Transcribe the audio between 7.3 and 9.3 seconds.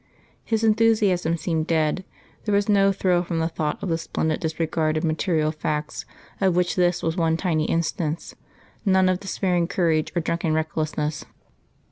tiny instance, none of